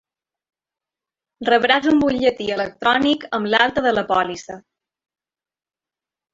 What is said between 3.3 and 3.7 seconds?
amb